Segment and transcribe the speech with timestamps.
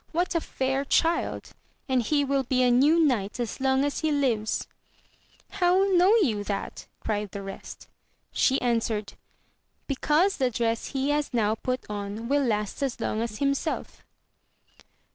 [0.13, 1.49] What a fair child
[1.87, 4.67] i and he will be a new knight as long as he lives
[5.51, 7.87] 1 How know you that 1 cried the rest.
[8.31, 9.13] She answered,
[9.85, 14.03] Because the dress he has now put on will last as long as himself.